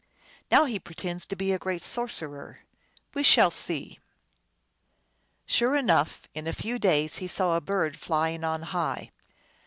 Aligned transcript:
"Now 0.51 0.65
he 0.65 0.79
pretends 0.79 1.27
to 1.27 1.35
be 1.35 1.49
a 1.51 1.57
very 1.57 1.59
great 1.59 1.83
sorcerer. 1.83 2.61
We 3.13 3.21
shall 3.21 3.51
see!" 3.51 3.99
Sure 5.45 5.75
enough, 5.75 6.27
in 6.33 6.47
a 6.47 6.53
few 6.53 6.79
days 6.79 7.17
he 7.17 7.27
saw 7.27 7.55
a 7.55 7.61
bird 7.61 7.95
flying 7.97 8.43
on 8.43 8.63
high. 8.63 9.11